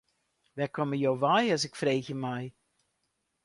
Wêr 0.55 0.71
komme 0.75 0.97
jo 1.03 1.13
wei 1.23 1.45
as 1.55 1.63
ik 1.67 1.77
freegje 1.79 2.15
mei. 2.23 2.45